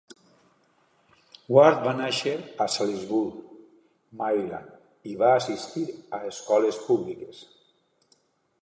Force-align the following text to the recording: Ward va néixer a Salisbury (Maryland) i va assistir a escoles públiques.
Ward 1.55 1.83
va 1.87 1.93
néixer 1.99 2.33
a 2.65 2.67
Salisbury 2.77 3.45
(Maryland) 4.23 5.13
i 5.13 5.15
va 5.23 5.31
assistir 5.43 5.87
a 6.21 6.25
escoles 6.33 6.83
públiques. 6.89 7.49